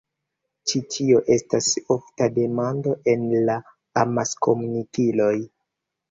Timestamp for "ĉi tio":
0.69-1.19